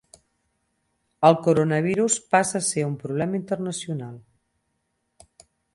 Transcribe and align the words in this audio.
El 1.29 1.37
coronavirus 1.49 2.17
passa 2.35 2.59
a 2.63 2.67
ser 2.71 2.87
un 2.89 2.97
problema 3.05 3.41
internacional 3.45 4.21